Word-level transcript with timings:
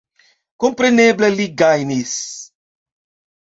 Kompreneble 0.63 1.29
li 1.35 1.45
gajnis. 1.63 2.17